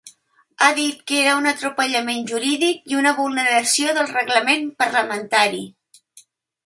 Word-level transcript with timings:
Ha 0.61 0.69
dit 0.77 1.03
que 1.11 1.19
era 1.25 1.35
un 1.41 1.49
‘atropellament 1.51 2.25
jurídic’ 2.31 2.89
i 2.93 2.99
una 3.03 3.13
vulneració 3.21 3.95
del 3.99 4.11
reglament 4.15 4.65
parlamentari. 4.85 5.63